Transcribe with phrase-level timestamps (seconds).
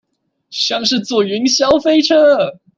[0.49, 2.59] 像是坐雲霄飛車